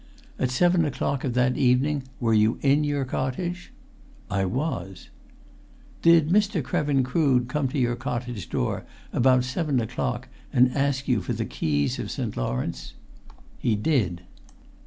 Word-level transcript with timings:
"At 0.39 0.49
seven 0.49 0.83
o'clock 0.83 1.23
of 1.23 1.35
that 1.35 1.57
evening 1.57 2.01
were 2.19 2.33
you 2.33 2.57
in 2.63 2.83
your 2.83 3.05
cottage?" 3.05 3.71
"I 4.31 4.45
was!" 4.45 5.11
"Did 6.01 6.29
Mr. 6.29 6.63
Krevin 6.63 7.03
Crood 7.03 7.47
come 7.47 7.67
to 7.67 7.77
your 7.77 7.95
cottage 7.95 8.49
door 8.49 8.83
about 9.13 9.43
seven 9.43 9.79
o'clock 9.79 10.27
and 10.51 10.73
ask 10.75 11.07
you 11.07 11.21
for 11.21 11.33
the 11.33 11.45
keys 11.45 11.99
of 11.99 12.09
St. 12.09 12.35
Lawrence?" 12.35 12.95
"He 13.59 13.75
did!" 13.75 14.23